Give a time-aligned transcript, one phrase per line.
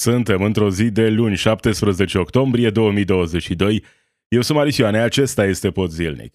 [0.00, 3.84] Suntem într-o zi de luni, 17 octombrie 2022.
[4.28, 6.34] Eu sunt Marius Ioane, acesta este Pod Zilnic.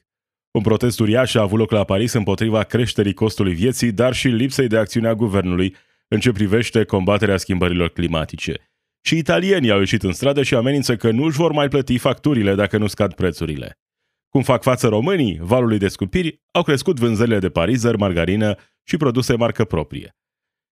[0.51, 4.67] Un protest uriaș a avut loc la Paris împotriva creșterii costului vieții, dar și lipsei
[4.67, 5.75] de acțiune a guvernului
[6.07, 8.71] în ce privește combaterea schimbărilor climatice.
[9.01, 12.55] Și italienii au ieșit în stradă și amenință că nu își vor mai plăti facturile
[12.55, 13.79] dacă nu scad prețurile.
[14.29, 19.35] Cum fac față românii valului de scumpiri, au crescut vânzările de parizer, margarină și produse
[19.35, 20.15] marcă proprie.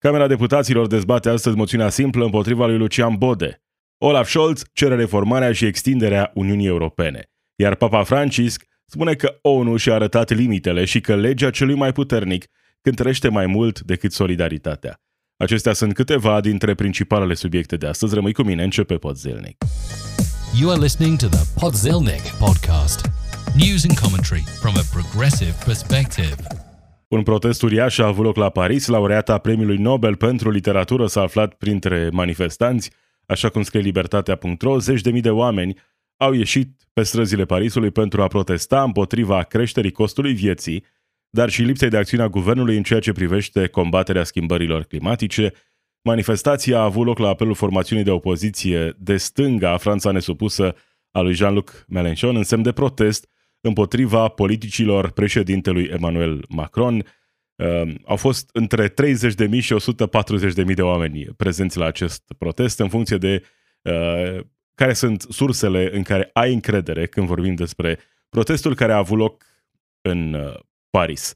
[0.06, 3.64] Camera Deputaților dezbate astăzi moțiunea simplă împotriva lui Lucian Bode.
[3.98, 9.94] Olaf Scholz cere reformarea și extinderea Uniunii Europene, iar Papa Francisc spune că ONU și-a
[9.94, 12.46] arătat limitele și că legea celui mai puternic
[12.82, 15.02] cântărește mai mult decât solidaritatea.
[15.38, 18.14] Acestea sunt câteva dintre principalele subiecte de astăzi.
[18.14, 19.58] Rămâi cu mine, începe Podzelnic.
[20.60, 23.10] You are listening to the Podzelnic podcast.
[23.56, 26.36] News and commentary from a progressive perspective.
[27.08, 31.54] Un protest uriaș a avut loc la Paris, laureata premiului Nobel pentru literatură s-a aflat
[31.54, 32.92] printre manifestanți,
[33.26, 35.78] așa cum scrie libertatea.ro, zeci de mii de oameni
[36.18, 40.86] au ieșit pe străzile Parisului pentru a protesta împotriva creșterii costului vieții,
[41.30, 45.54] dar și lipsei de acțiune a guvernului în ceea ce privește combaterea schimbărilor climatice.
[46.02, 50.76] Manifestația a avut loc la apelul formațiunii de opoziție de stânga, Franța nesupusă,
[51.12, 53.30] a lui Jean-Luc Mélenchon, în semn de protest
[53.66, 57.06] împotriva politicilor președintelui Emmanuel Macron.
[57.56, 58.94] Uh, au fost între 30.000
[59.60, 59.76] și
[60.66, 63.44] 140.000 de oameni prezenți la acest protest în funcție de
[63.82, 64.40] uh,
[64.76, 68.00] care sunt sursele în care ai încredere când vorbim despre
[68.30, 69.46] protestul care a avut loc
[70.02, 71.34] în uh, Paris.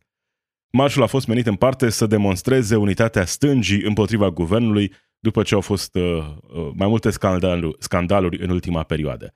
[0.72, 5.62] Marșul a fost menit în parte să demonstreze unitatea stângii împotriva guvernului după ce au
[5.62, 9.34] fost uh, uh mai multe scandaluri, scandaluri în ultima perioadă.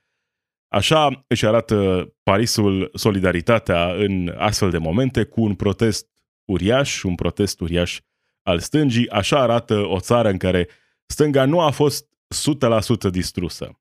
[0.74, 6.08] Așa își arată Parisul solidaritatea în astfel de momente cu un protest
[6.46, 8.00] uriaș, un protest uriaș
[8.42, 9.10] al stângii.
[9.10, 10.68] Așa arată o țară în care
[11.06, 12.08] stânga nu a fost
[13.08, 13.80] 100% distrusă.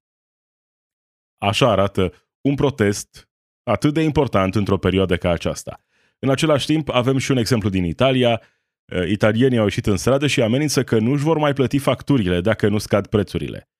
[1.38, 3.30] Așa arată un protest
[3.62, 5.80] atât de important într-o perioadă ca aceasta.
[6.18, 8.42] În același timp, avem și un exemplu din Italia.
[9.08, 12.68] Italienii au ieșit în stradă și amenință că nu își vor mai plăti facturile dacă
[12.68, 13.70] nu scad prețurile.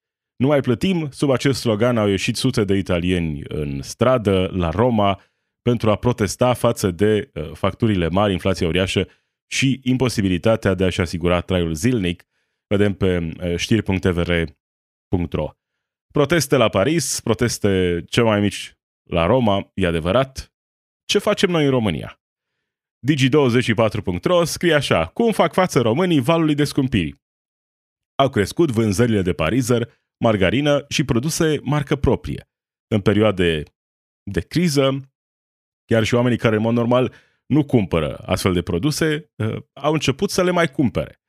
[0.42, 5.20] Nu mai plătim, sub acest slogan au ieșit sute de italieni în stradă, la Roma,
[5.62, 9.08] pentru a protesta față de uh, facturile mari, inflația uriașă
[9.46, 12.24] și imposibilitatea de a-și asigura traiul zilnic.
[12.66, 15.50] Vedem pe uh, știri.tvr.ro.
[16.12, 20.54] Proteste la Paris, proteste cel mai mici la Roma, e adevărat.
[21.04, 22.20] Ce facem noi în România?
[23.10, 27.20] Digi24.ro scrie așa, cum fac față românii valului de scumpiri?
[28.14, 32.50] Au crescut vânzările de parizer, margarină și produse marcă proprie.
[32.86, 33.62] În perioade
[34.22, 35.12] de criză,
[35.84, 37.14] chiar și oamenii care în mod normal
[37.46, 41.22] nu cumpără astfel de produse, uh, au început să le mai cumpere.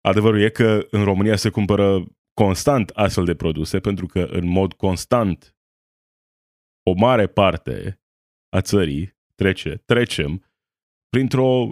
[0.00, 4.72] Adevărul e că în România se cumpără constant astfel de produse, pentru că în mod
[4.72, 5.56] constant
[6.82, 8.00] o mare parte
[8.48, 10.44] a țării trece, trecem
[11.08, 11.70] printr-o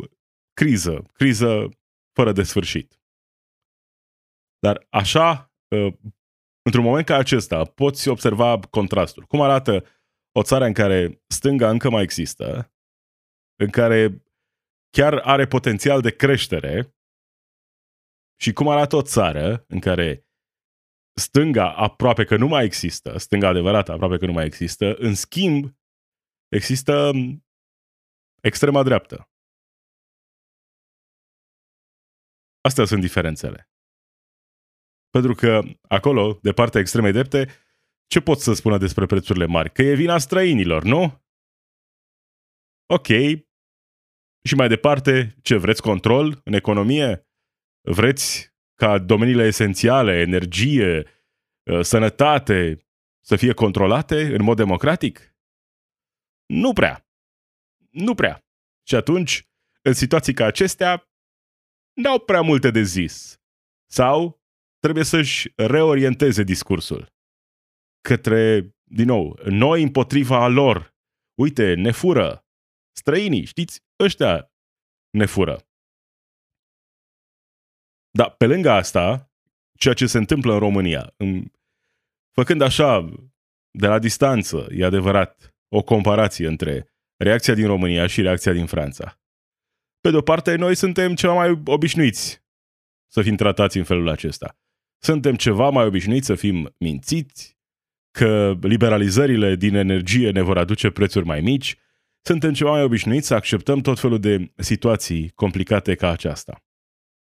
[0.53, 1.69] criză, criză
[2.13, 3.01] fără de sfârșit.
[4.59, 5.93] Dar așa uh,
[6.67, 9.25] într-un moment ca acesta, poți observa contrastul.
[9.25, 9.85] Cum arată
[10.33, 12.73] o țară în care stânga încă mai există,
[13.65, 14.23] în care
[14.91, 16.95] chiar are potențial de creștere
[18.41, 20.27] și cum arată o țară în care
[21.21, 25.77] stânga aproape că nu mai există, stânga adevărată aproape că nu mai există, în schimb
[26.49, 27.11] există
[28.41, 29.31] extrema dreaptă.
[32.61, 33.71] Astea sunt diferențele.
[35.11, 37.49] Pentru că acolo, de partea extremei drepte,
[38.07, 39.73] ce pot să spună despre prețurile mari?
[39.73, 41.25] Că e vina străinilor, nu?
[42.87, 43.07] Ok.
[44.47, 47.29] Și mai departe, ce vreți control în economie?
[47.81, 51.07] Vreți ca domeniile esențiale, energie,
[51.67, 52.87] ă, sănătate,
[53.25, 55.37] să fie controlate în mod democratic?
[56.47, 57.09] Nu prea.
[57.91, 58.45] Nu prea.
[58.89, 59.49] Și atunci,
[59.83, 61.11] în situații ca acestea,
[61.93, 63.41] n-au prea multe de zis.
[63.91, 64.45] Sau
[64.79, 67.15] trebuie să-și reorienteze discursul
[68.09, 70.95] către, din nou, noi împotriva lor.
[71.35, 72.47] Uite, ne fură.
[72.97, 74.53] Străinii, știți, ăștia
[75.11, 75.69] ne fură.
[78.11, 79.33] Dar pe lângă asta,
[79.79, 81.45] ceea ce se întâmplă în România, în,
[82.31, 83.09] făcând așa,
[83.71, 89.21] de la distanță, e adevărat, o comparație între reacția din România și reacția din Franța.
[90.01, 92.45] Pe de o parte, noi suntem ceva mai obișnuiți
[93.13, 94.59] să fim tratați în felul acesta.
[94.99, 97.57] Suntem ceva mai obișnuiți să fim mințiți,
[98.11, 101.77] că liberalizările din energie ne vor aduce prețuri mai mici,
[102.23, 106.65] suntem ceva mai obișnuiți să acceptăm tot felul de situații complicate ca aceasta,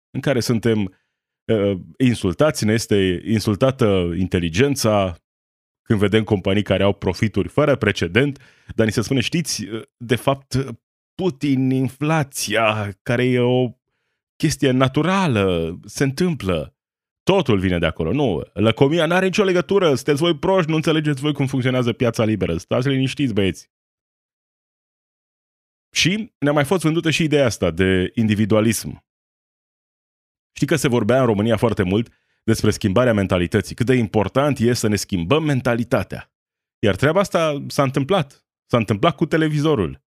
[0.10, 0.98] în care suntem
[1.46, 5.16] uh, insultați, ne este insultată inteligența
[5.82, 8.42] când vedem companii care au profituri fără precedent,
[8.76, 9.66] dar ni se spune, știți,
[9.98, 10.66] de fapt,
[11.16, 13.70] Putin, inflația, care e o
[14.36, 16.77] chestie naturală, se întâmplă.
[17.34, 18.12] Totul vine de acolo.
[18.12, 19.96] Nu, lăcomia nu are nicio legătură.
[19.96, 22.58] Sunteți voi proști, nu înțelegeți voi cum funcționează piața liberă.
[22.58, 23.72] Stați liniștiți, băieți.
[25.96, 29.06] Și ne-a mai fost vândută și ideea asta de individualism.
[30.54, 32.14] Știi că se vorbea în România foarte mult
[32.44, 33.76] despre schimbarea mentalității.
[33.76, 36.34] Cât de important e să ne schimbăm mentalitatea.
[36.80, 38.48] Iar treaba asta s-a întâmplat.
[38.66, 40.06] S-a întâmplat cu televizorul.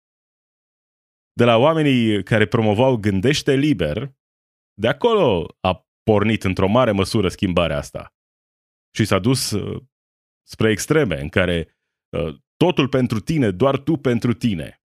[1.33, 4.15] De la oamenii care promovau Gândește liber,
[4.74, 8.13] de acolo a pornit într-o mare măsură schimbarea asta.
[8.95, 9.83] Și s-a dus uh,
[10.47, 11.77] spre extreme în care
[12.09, 14.81] uh, totul pentru tine, doar tu pentru tine.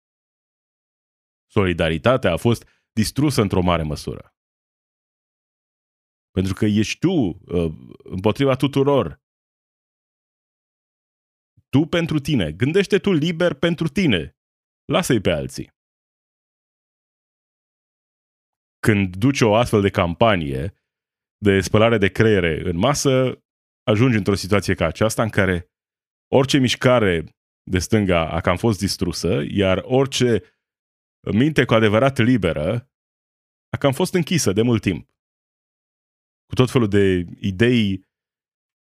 [1.51, 4.33] Solidaritatea a fost distrusă într-o mare măsură.
[6.31, 7.73] Pentru că ești tu uh,
[8.03, 9.21] împotriva tuturor.
[11.69, 12.51] Tu pentru tine.
[12.51, 14.37] Gândește tu liber pentru tine.
[14.85, 15.77] Lasă-i pe alții.
[18.79, 20.78] Când duci o astfel de campanie
[21.45, 23.43] de spălare de creiere în masă,
[23.83, 25.71] ajungi într-o situație ca aceasta în care
[26.31, 27.23] orice mișcare
[27.71, 30.43] de stânga a cam fost distrusă, iar orice
[31.33, 32.91] minte cu adevărat liberă
[33.69, 35.09] a cam fost închisă de mult timp.
[36.45, 38.07] Cu tot felul de idei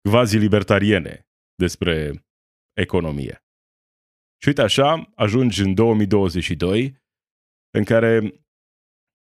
[0.09, 2.25] quasi-libertariene despre
[2.73, 3.43] economie.
[4.41, 7.01] Și uite așa, ajungi în 2022,
[7.77, 8.43] în care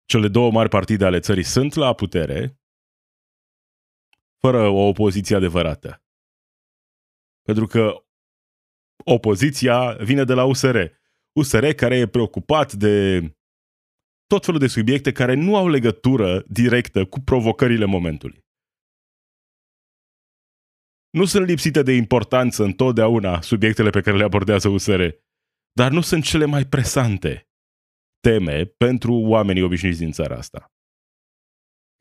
[0.06, 2.60] cele două mari partide ale țării sunt la putere,
[4.41, 6.03] fără o opoziție adevărată.
[7.41, 8.05] Pentru că
[9.05, 10.77] opoziția vine de la USR.
[11.39, 13.19] USR care e preocupat de
[14.27, 18.45] tot felul de subiecte care nu au legătură directă cu provocările momentului.
[21.09, 25.01] Nu sunt lipsite de importanță întotdeauna subiectele pe care le abordează USR,
[25.71, 27.49] dar nu sunt cele mai presante
[28.19, 30.71] teme pentru oamenii obișnuiți din țara asta.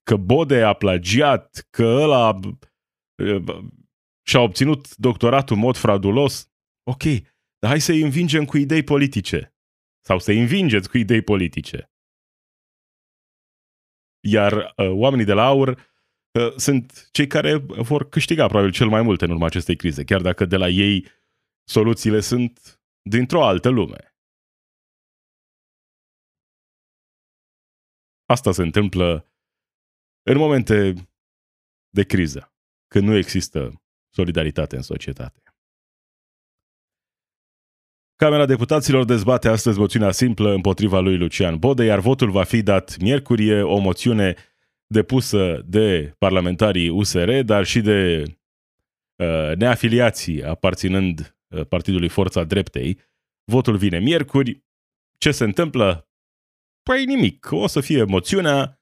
[0.02, 2.40] Că Bode a plagiat, că ăla
[4.26, 6.52] și-a obținut doctoratul în mod fraudulos,
[6.82, 7.02] ok,
[7.58, 9.54] dar hai să-i învingem cu idei politice.
[10.04, 11.92] Sau să-i învingeți cu idei politice.
[14.20, 19.02] Iar uh, oamenii de la aur uh, sunt cei care vor câștiga probabil cel mai
[19.02, 21.06] mult în urma acestei crize, chiar dacă de la ei
[21.68, 24.14] soluțiile sunt dintr-o altă lume.
[28.24, 29.29] Asta se întâmplă
[30.30, 30.94] în momente
[31.90, 32.52] de criză,
[32.86, 33.82] când nu există
[34.14, 35.42] solidaritate în societate.
[38.16, 42.96] Camera Deputaților dezbate astăzi moțiunea simplă împotriva lui Lucian Bode, iar votul va fi dat
[42.98, 43.48] miercuri.
[43.48, 44.34] E o moțiune
[44.86, 48.22] depusă de parlamentarii USR, dar și de
[49.16, 53.00] uh, neafiliații aparținând uh, Partidului Forța Dreptei.
[53.44, 54.64] Votul vine miercuri.
[55.18, 56.08] Ce se întâmplă?
[56.82, 57.48] Păi nimic.
[57.50, 58.79] O să fie moțiunea,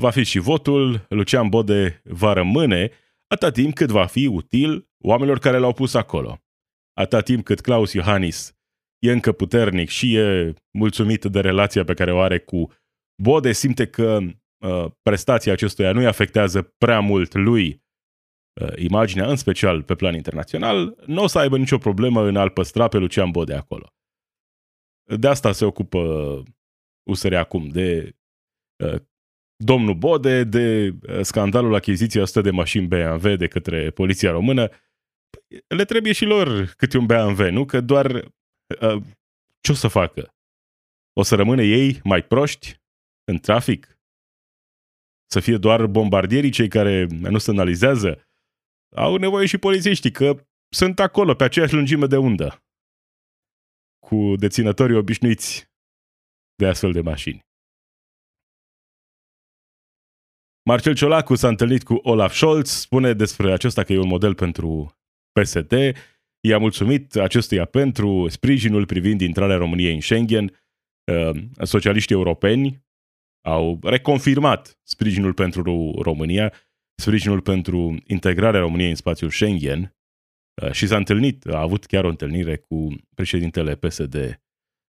[0.00, 2.90] va fi și votul, Lucian Bode va rămâne
[3.26, 6.42] atât timp cât va fi util oamenilor care l-au pus acolo.
[6.92, 8.58] Atât timp cât Claus Iohannis
[8.98, 12.72] e încă puternic și e mulțumit de relația pe care o are cu
[13.22, 14.18] Bode, simte că
[14.64, 17.84] uh, prestația acestuia nu-i afectează prea mult lui
[18.60, 22.50] uh, imaginea, în special pe plan internațional, nu o să aibă nicio problemă în a-l
[22.50, 23.94] păstra pe Lucian Bode acolo.
[25.18, 25.98] De asta se ocupă
[27.10, 28.16] USR acum, de
[28.84, 29.00] uh,
[29.62, 34.68] domnul Bode, de uh, scandalul achiziției 100 de mașini BMW de către poliția română.
[35.66, 37.64] Le trebuie și lor câte un BMW, nu?
[37.64, 38.32] Că doar
[38.80, 39.02] Uh,
[39.60, 40.34] ce o să facă?
[41.12, 42.80] O să rămână ei mai proști
[43.24, 43.98] în trafic?
[45.26, 48.28] Să fie doar bombardierii cei care nu se analizează?
[48.96, 52.64] Au nevoie și polițiștii, că sunt acolo, pe aceeași lungime de undă,
[54.06, 55.70] cu deținătorii obișnuiți
[56.54, 57.46] de astfel de mașini.
[60.62, 64.94] Marcel Ciolacu s-a întâlnit cu Olaf Scholz, spune despre acesta că e un model pentru
[65.32, 65.72] PSD
[66.40, 70.62] I-a mulțumit acestuia pentru sprijinul privind intrarea României în Schengen.
[71.12, 72.84] Uh, socialiștii europeni
[73.46, 76.52] au reconfirmat sprijinul pentru România,
[76.94, 79.96] sprijinul pentru integrarea României în spațiul Schengen
[80.62, 84.40] uh, și s-a întâlnit, a avut chiar o întâlnire cu președintele PSD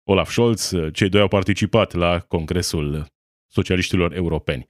[0.09, 0.71] Olaf Scholz.
[0.93, 3.05] Cei doi au participat la Congresul
[3.47, 4.69] Socialiștilor Europeni.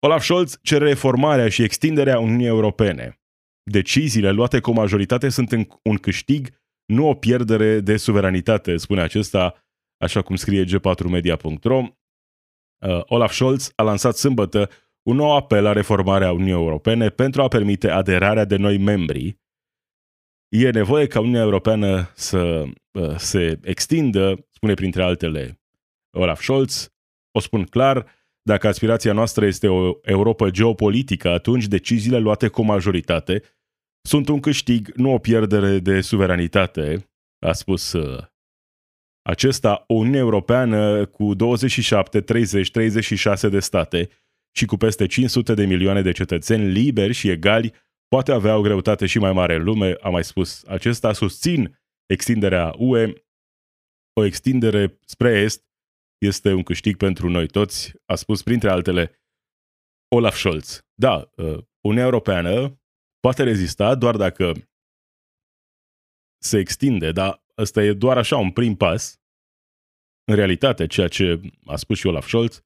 [0.00, 3.20] Olaf Scholz cere reformarea și extinderea Uniunii Europene
[3.70, 5.50] deciziile luate cu majoritate sunt
[5.82, 6.48] un câștig,
[6.86, 9.64] nu o pierdere de suveranitate, spune acesta,
[9.96, 11.78] așa cum scrie g4media.ro.
[11.78, 14.70] Uh, Olaf Scholz a lansat sâmbătă
[15.02, 19.38] un nou apel la reformarea Uniunii Europene pentru a permite aderarea de noi membri.
[20.48, 25.60] E nevoie ca Uniunea Europeană să uh, se extindă, spune printre altele
[26.16, 26.92] Olaf Scholz.
[27.32, 28.06] O spun clar,
[28.50, 33.42] dacă aspirația noastră este o Europa geopolitică, atunci deciziile luate cu majoritate
[34.08, 37.10] sunt un câștig, nu o pierdere de suveranitate,
[37.46, 38.24] a spus uh,
[39.22, 44.08] acesta o Uniune Europeană cu 27, 30, 36 de state
[44.56, 47.72] și cu peste 500 de milioane de cetățeni liberi și egali
[48.08, 50.64] poate avea o greutate și mai mare în lume, a mai spus.
[50.66, 53.12] Acesta susțin extinderea UE,
[54.12, 55.69] o extindere spre Est
[56.20, 59.20] este un câștig pentru noi toți, a spus printre altele
[60.08, 60.80] Olaf Scholz.
[60.94, 62.80] Da, uh, Uniunea Europeană
[63.20, 64.52] poate rezista doar dacă
[66.42, 69.20] se extinde, dar ăsta e doar așa un prim pas.
[70.24, 72.64] În realitate, ceea ce a spus și Olaf Scholz,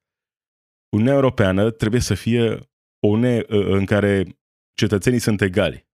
[0.93, 2.55] Uniunea Europeană trebuie să fie
[3.01, 4.39] o Uniune uh, în care
[4.77, 5.89] cetățenii sunt egali.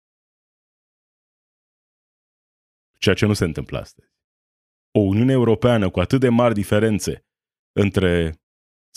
[2.99, 4.09] Ceea ce nu se întâmplă astăzi.
[4.91, 7.28] O Uniune Europeană cu atât de mari diferențe
[7.81, 8.41] între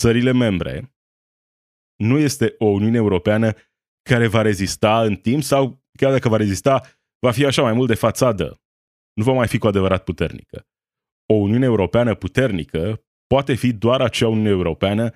[0.00, 0.94] țările membre
[1.96, 3.52] nu este o Uniune Europeană
[4.10, 6.82] care va rezista în timp sau chiar dacă va rezista,
[7.18, 8.60] va fi așa mai mult de fațadă.
[9.12, 10.66] Nu va mai fi cu adevărat puternică.
[11.26, 15.10] O Uniune Europeană puternică poate fi doar acea Uniune Europeană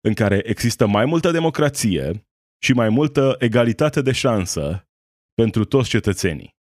[0.00, 2.26] în care există mai multă democrație
[2.62, 4.88] și mai multă egalitate de șansă
[5.34, 6.58] pentru toți cetățenii.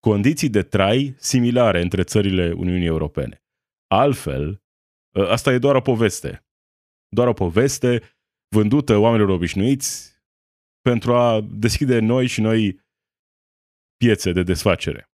[0.00, 3.44] Condiții de trai similare între țările Uniunii Europene.
[3.86, 4.60] Altfel, ă,
[5.12, 6.46] asta e doar o poveste.
[7.08, 8.02] Doar o poveste
[8.48, 10.10] vândută oamenilor obișnuiți
[10.80, 12.80] pentru a deschide noi și noi
[13.96, 15.10] piețe de desfacere.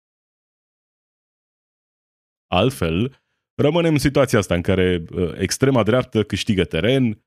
[2.47, 3.23] Altfel,
[3.61, 7.25] rămânem în situația asta în care ă, extrema dreaptă câștigă teren,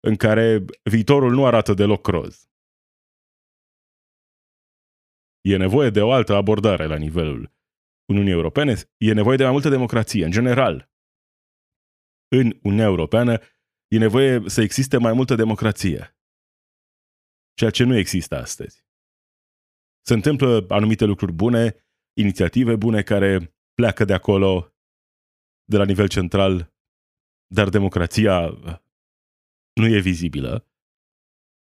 [0.00, 2.48] în care viitorul nu arată deloc roz.
[5.40, 7.52] E nevoie de o altă abordare la nivelul
[8.08, 10.87] Uniunii Europene, e nevoie de mai multă democrație, în general.
[12.28, 13.38] În Uniunea Europeană
[13.88, 16.16] e nevoie să existe mai multă democrație,
[17.54, 18.86] ceea ce nu există astăzi.
[20.06, 21.74] Se întâmplă anumite lucruri bune,
[22.16, 24.74] inițiative bune care pleacă de acolo,
[25.64, 26.74] de la nivel central,
[27.46, 28.48] dar democrația
[29.72, 30.66] nu e vizibilă.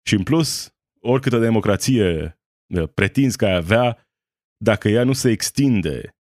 [0.07, 4.07] Și în plus, oricâtă democrație uh, pretinzi că ai avea,
[4.57, 6.17] dacă ea nu se extinde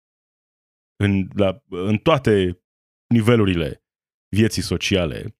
[0.96, 2.62] în, la, în toate
[3.06, 3.85] nivelurile
[4.40, 5.38] vieții sociale,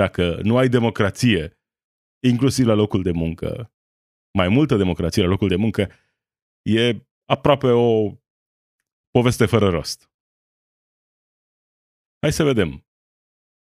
[0.00, 1.42] dacă nu ai democrație,
[2.30, 3.72] inclusiv la locul de muncă,
[4.38, 5.82] mai multă democrație la locul de muncă,
[6.62, 8.12] e aproape o
[9.10, 10.10] poveste fără rost.
[12.20, 12.86] Hai să vedem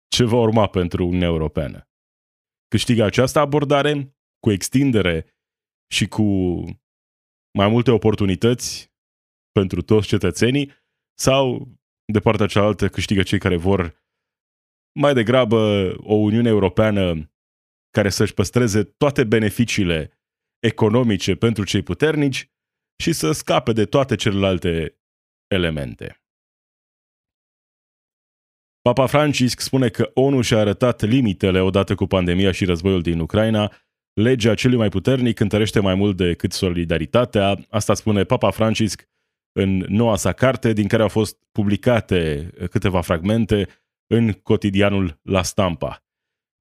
[0.07, 1.89] ce va urma pentru Uniunea Europeană.
[2.67, 5.15] Câștigă această abordare cu extindere
[5.91, 6.23] și cu
[7.57, 8.93] mai multe oportunități
[9.51, 10.71] pentru toți cetățenii
[11.19, 11.67] sau
[12.11, 14.01] de partea cealaltă câștigă cei care vor
[14.99, 17.31] mai degrabă o Uniune Europeană
[17.89, 20.19] care să-și păstreze toate beneficiile
[20.59, 22.51] economice pentru cei puternici
[23.03, 24.99] și să scape de toate celelalte
[25.47, 26.21] elemente.
[28.81, 33.73] Papa Francisc spune că ONU și-a arătat limitele odată cu pandemia și războiul din Ucraina.
[34.13, 37.65] Legea celui mai puternic întărește mai mult decât solidaritatea.
[37.69, 39.09] Asta spune Papa Francisc
[39.51, 43.67] în noua sa carte, din care au fost publicate câteva fragmente
[44.07, 46.03] în cotidianul La Stampa.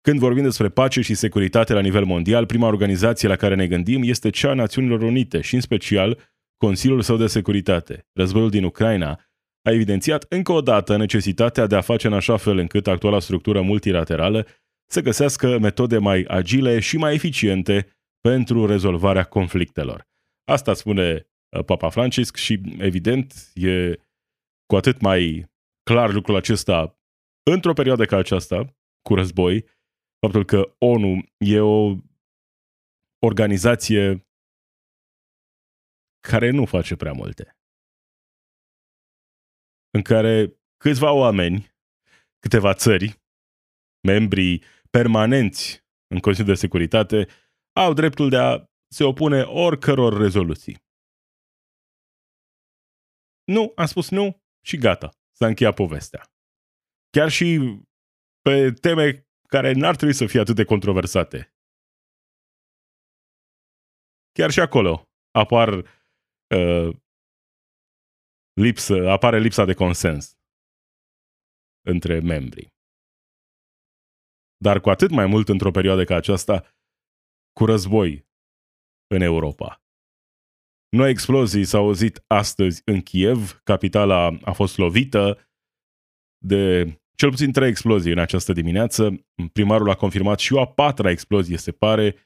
[0.01, 4.03] Când vorbim despre pace și securitate la nivel mondial, prima organizație la care ne gândim
[4.05, 6.19] este cea a Națiunilor Unite și în special
[6.57, 8.07] Consiliul său de Securitate.
[8.13, 9.21] Războiul din Ucraina
[9.63, 13.61] a evidențiat încă o dată necesitatea de a face în așa fel încât actuala structură
[13.61, 14.47] multilaterală
[14.87, 17.87] să găsească metode mai agile și mai eficiente
[18.21, 20.09] pentru rezolvarea conflictelor.
[20.45, 21.21] Asta spune uh,
[21.67, 23.95] Papa Francisc și, evident, e
[24.67, 25.51] cu atât mai
[25.83, 26.99] clar lucrul acesta
[27.51, 29.65] într-o perioadă ca aceasta, cu război,
[30.21, 31.97] faptul că ONU e o
[33.27, 34.27] organizație
[36.29, 37.61] care nu face prea multe
[39.91, 41.75] în care câțiva oameni,
[42.39, 43.23] câteva țări,
[44.09, 47.29] membrii permanenți în Consiliul de Securitate,
[47.73, 48.65] au dreptul de a
[48.95, 50.77] se opune oricăror rezoluții.
[53.55, 56.23] Nu, am spus nu și gata, s-a încheiat povestea.
[57.11, 57.49] Chiar și
[58.41, 59.07] pe teme
[59.49, 61.55] care n-ar trebui să fie atât de controversate.
[64.33, 65.69] Chiar și acolo apar
[66.57, 66.97] uh,
[68.53, 70.39] lipsă, apare lipsa de consens
[71.81, 72.65] între membri.
[74.67, 76.57] dar cu atât mai mult într-o perioadă ca aceasta,
[77.53, 78.29] cu război
[79.15, 79.83] în Europa.
[80.91, 85.51] Noi explozii s-au auzit astăzi în Kiev, capitala a fost lovită
[86.45, 89.27] de cel puțin trei explozii în această dimineață.
[89.53, 92.17] Primarul a confirmat și o a patra explozie, se pare,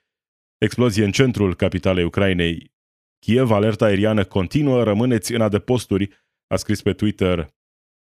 [0.58, 2.72] explozie în centrul capitalei Ucrainei.
[3.18, 6.10] Kiev, alerta aeriană continuă, rămâneți în adăposturi,
[6.46, 7.54] a scris pe Twitter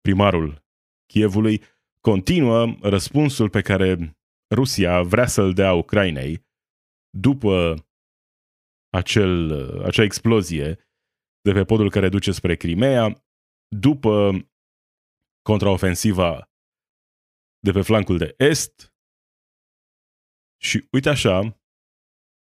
[0.02, 0.66] primarul
[1.06, 1.62] Kievului.
[2.00, 4.18] Continuă răspunsul pe care
[4.56, 6.46] Rusia vrea să-l dea Ucrainei
[7.18, 7.86] după
[8.92, 9.52] acel,
[9.86, 10.68] acea explozie
[11.42, 13.24] de pe podul care duce spre Crimea,
[13.80, 14.32] după
[15.42, 16.50] contraofensiva
[17.60, 18.94] de pe flancul de est
[20.62, 21.62] și uite așa,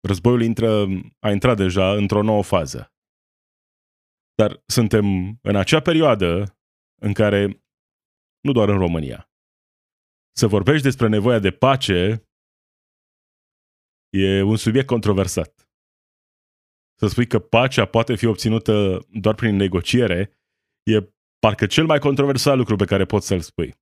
[0.07, 0.85] războiul intră,
[1.19, 2.93] a intrat deja într-o nouă fază.
[4.33, 5.05] Dar suntem
[5.41, 6.57] în acea perioadă
[7.01, 7.63] în care,
[8.39, 9.31] nu doar în România,
[10.37, 12.23] să vorbești despre nevoia de pace
[14.09, 15.58] e un subiect controversat.
[16.99, 18.73] Să spui că pacea poate fi obținută
[19.23, 20.19] doar prin negociere
[20.93, 23.73] e parcă cel mai controversat lucru pe care poți să-l spui.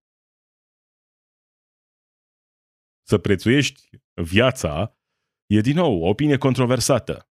[3.09, 3.89] Să prețuiești
[4.33, 4.97] viața
[5.45, 7.29] e din nou o opinie controversată.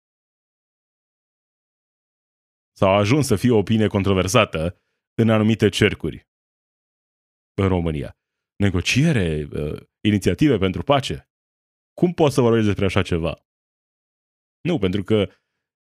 [2.79, 4.81] Sau a ajuns să fie o opinie controversată
[5.21, 6.27] în anumite cercuri
[7.61, 8.17] în România.
[8.55, 11.29] Negociere, uh, inițiative pentru pace.
[11.93, 13.45] Cum poți să vorbești despre așa ceva?
[14.61, 15.29] Nu, pentru că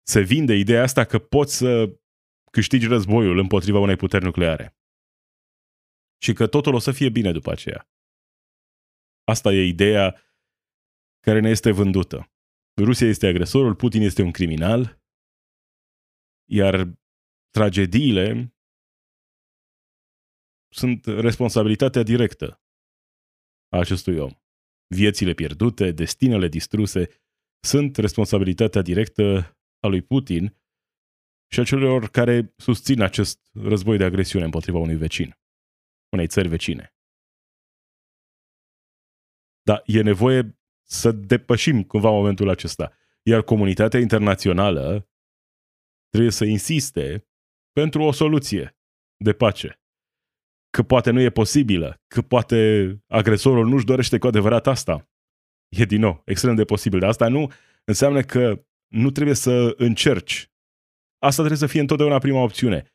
[0.03, 1.99] se vinde ideea asta că poți să
[2.51, 4.77] câștigi războiul împotriva unei puteri nucleare.
[6.23, 7.89] Și că totul o să fie bine după aceea.
[9.23, 10.21] Asta e ideea
[11.19, 12.31] care ne este vândută.
[12.81, 15.01] Rusia este agresorul, Putin este un criminal,
[16.49, 16.99] iar
[17.49, 18.55] tragediile
[20.73, 22.61] sunt responsabilitatea directă
[23.69, 24.31] a acestui om.
[24.95, 27.07] Viețile pierdute, destinele distruse,
[27.63, 30.55] sunt responsabilitatea directă a lui Putin
[31.51, 35.37] și a celor care susțin acest război de agresiune împotriva unui vecin,
[36.09, 36.95] unei țări vecine.
[39.61, 42.93] Dar e nevoie să depășim cumva momentul acesta.
[43.23, 45.09] Iar comunitatea internațională
[46.09, 47.27] trebuie să insiste
[47.71, 48.77] pentru o soluție
[49.17, 49.81] de pace.
[50.69, 52.57] Că poate nu e posibilă, că poate
[53.07, 55.09] agresorul nu-și dorește cu adevărat asta.
[55.69, 57.51] E din nou extrem de posibil, dar asta nu
[57.83, 60.51] înseamnă că nu trebuie să încerci.
[61.17, 62.93] Asta trebuie să fie întotdeauna prima opțiune.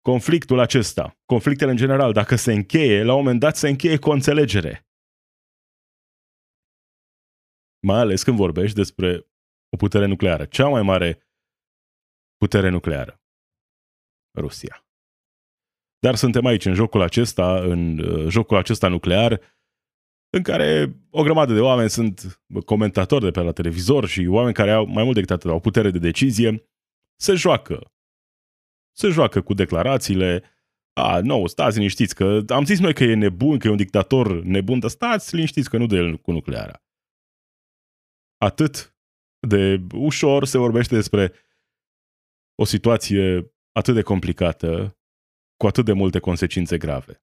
[0.00, 4.08] Conflictul acesta, conflictele în general, dacă se încheie, la un moment dat se încheie cu
[4.08, 4.86] o înțelegere.
[7.86, 9.26] Mai ales când vorbești despre
[9.68, 10.44] o putere nucleară.
[10.44, 11.26] Cea mai mare
[12.36, 13.22] putere nucleară.
[14.38, 14.86] Rusia.
[15.98, 19.40] Dar suntem aici, în jocul acesta, în uh, jocul acesta nuclear,
[20.34, 24.70] în care o grămadă de oameni sunt comentatori de pe la televizor și oameni care
[24.70, 26.68] au mai mult decât atât, au putere de decizie,
[27.16, 27.92] se joacă.
[28.92, 30.42] Se joacă cu declarațiile,
[30.92, 34.42] a, nu, stați liniștiți, că am zis noi că e nebun, că e un dictator
[34.42, 36.84] nebun, dar stați liniștiți că nu de el cu nucleara.
[38.36, 38.96] Atât
[39.46, 41.32] de ușor se vorbește despre
[42.54, 44.98] o situație atât de complicată,
[45.56, 47.22] cu atât de multe consecințe grave.